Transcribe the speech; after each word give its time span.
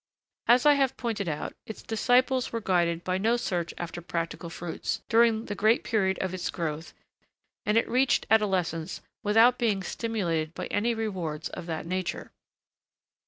As 0.47 0.65
I 0.65 0.73
have 0.73 0.97
pointed 0.97 1.29
out, 1.29 1.53
its 1.67 1.83
disciples 1.83 2.51
were 2.51 2.59
guided 2.59 3.03
by 3.03 3.19
no 3.19 3.37
search 3.37 3.71
after 3.77 4.01
practical 4.01 4.49
fruits, 4.49 5.03
during 5.09 5.45
the 5.45 5.53
great 5.53 5.83
period 5.83 6.17
of 6.21 6.33
its 6.33 6.49
growth, 6.49 6.95
and 7.67 7.77
it 7.77 7.87
reached 7.87 8.25
adolescence 8.31 9.01
without 9.21 9.59
being 9.59 9.83
stimulated 9.83 10.55
by 10.55 10.65
any 10.71 10.95
rewards 10.95 11.49
of 11.49 11.67
that 11.67 11.85
nature. 11.85 12.31